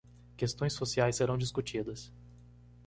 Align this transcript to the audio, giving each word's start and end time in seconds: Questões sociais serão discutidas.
Questões 0.35 0.73
sociais 0.73 1.15
serão 1.17 1.37
discutidas. 1.37 2.11